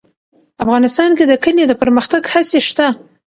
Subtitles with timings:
[0.63, 2.87] افغانستان کې د کلیو د پرمختګ هڅې شته.